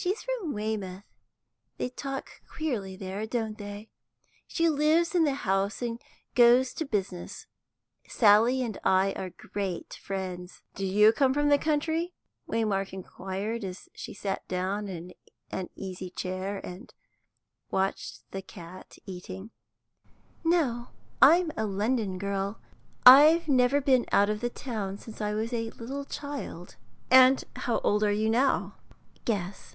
[0.00, 1.02] "She's from Weymouth.
[1.76, 3.90] They talk queerly there, don't they?
[4.46, 6.00] She lives in the house, and
[6.36, 7.48] goes to business.
[8.06, 12.14] Sally and I are great friends." "Do you come from the country?"
[12.48, 15.14] Waymark inquired, as she sat down in
[15.50, 16.94] an easy chair and
[17.72, 19.50] watched the cat eating.
[20.44, 20.90] "No,
[21.20, 22.60] I'm a London girl.
[23.04, 26.76] I've never been out of the town since I was a little child."
[27.10, 28.76] "And how old are you now?"
[29.24, 29.74] "Guess."